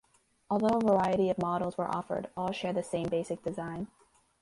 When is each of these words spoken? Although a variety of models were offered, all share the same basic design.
Although 0.49 0.77
a 0.77 0.81
variety 0.81 1.29
of 1.29 1.37
models 1.37 1.77
were 1.77 1.87
offered, 1.87 2.27
all 2.35 2.51
share 2.51 2.73
the 2.73 2.81
same 2.81 3.07
basic 3.07 3.43
design. 3.43 3.85